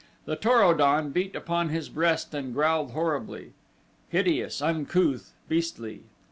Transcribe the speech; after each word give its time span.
The 0.25 0.35
Tor 0.35 0.63
o 0.63 0.73
don 0.73 1.11
beat 1.11 1.35
upon 1.35 1.69
his 1.69 1.87
breast 1.87 2.33
and 2.33 2.55
growled 2.55 2.93
horribly 2.93 3.53
hideous, 4.09 4.59
uncouth, 4.59 5.33
beastly. 5.47 6.01